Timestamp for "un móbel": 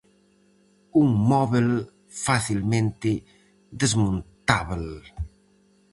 1.01-1.67